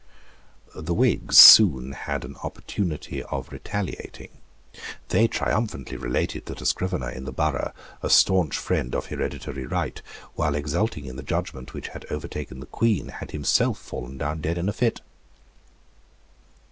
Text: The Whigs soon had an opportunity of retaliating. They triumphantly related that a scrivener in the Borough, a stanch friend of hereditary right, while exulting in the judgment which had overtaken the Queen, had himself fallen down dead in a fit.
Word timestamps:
The 0.73 0.95
Whigs 0.95 1.37
soon 1.37 1.91
had 1.91 2.25
an 2.25 2.35
opportunity 2.43 3.21
of 3.21 3.51
retaliating. 3.51 4.29
They 5.09 5.27
triumphantly 5.27 5.95
related 5.95 6.47
that 6.47 6.59
a 6.59 6.65
scrivener 6.65 7.11
in 7.11 7.25
the 7.25 7.31
Borough, 7.31 7.71
a 8.01 8.09
stanch 8.09 8.57
friend 8.57 8.95
of 8.95 9.05
hereditary 9.05 9.67
right, 9.67 10.01
while 10.33 10.55
exulting 10.55 11.05
in 11.05 11.17
the 11.17 11.21
judgment 11.21 11.75
which 11.75 11.89
had 11.89 12.07
overtaken 12.09 12.61
the 12.61 12.65
Queen, 12.65 13.09
had 13.09 13.29
himself 13.29 13.77
fallen 13.77 14.17
down 14.17 14.41
dead 14.41 14.57
in 14.57 14.67
a 14.69 14.73
fit. 14.73 15.01